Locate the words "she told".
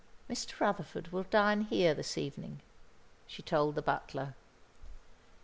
3.27-3.75